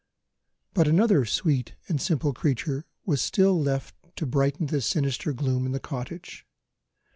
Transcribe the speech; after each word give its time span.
But 0.73 0.87
another 0.87 1.25
sweet 1.25 1.75
and 1.87 2.01
simple 2.01 2.33
creature 2.33 2.85
was 3.05 3.21
still 3.21 3.61
left 3.61 3.93
to 4.15 4.25
brighten 4.25 4.65
the 4.65 4.81
sinister 4.81 5.31
gloom 5.31 5.63
in 5.67 5.73
the 5.73 5.79
cottage. 5.79 6.43